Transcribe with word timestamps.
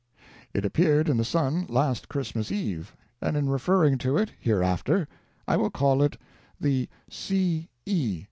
It 0.51 0.65
appeared 0.65 1.09
in 1.09 1.17
the 1.17 1.23
Sun 1.23 1.67
last 1.69 2.09
Christmas 2.09 2.51
Eve, 2.51 2.95
and 3.21 3.37
in 3.37 3.49
referring 3.51 3.99
to 3.99 4.17
it 4.17 4.31
hereafter 4.39 5.07
I 5.47 5.55
will 5.57 5.69
call 5.69 6.01
it 6.01 6.17
the 6.59 6.89
"C. 7.07 7.69
E. 7.85 8.19